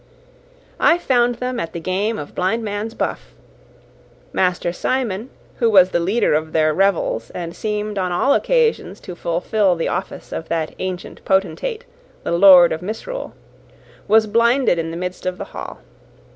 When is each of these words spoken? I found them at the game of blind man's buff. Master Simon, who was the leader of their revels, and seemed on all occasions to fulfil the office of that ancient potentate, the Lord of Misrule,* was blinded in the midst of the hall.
I 0.79 0.97
found 0.97 1.35
them 1.35 1.59
at 1.59 1.73
the 1.73 1.79
game 1.79 2.17
of 2.17 2.33
blind 2.33 2.63
man's 2.63 2.95
buff. 2.95 3.35
Master 4.33 4.73
Simon, 4.73 5.29
who 5.57 5.69
was 5.69 5.91
the 5.91 5.99
leader 5.99 6.33
of 6.33 6.53
their 6.53 6.73
revels, 6.73 7.29
and 7.35 7.55
seemed 7.55 7.99
on 7.99 8.11
all 8.11 8.33
occasions 8.33 8.99
to 9.01 9.15
fulfil 9.15 9.75
the 9.75 9.89
office 9.89 10.31
of 10.31 10.49
that 10.49 10.73
ancient 10.79 11.23
potentate, 11.23 11.85
the 12.23 12.31
Lord 12.31 12.71
of 12.71 12.81
Misrule,* 12.81 13.35
was 14.07 14.25
blinded 14.25 14.79
in 14.79 14.89
the 14.89 14.97
midst 14.97 15.27
of 15.27 15.37
the 15.37 15.45
hall. 15.53 15.81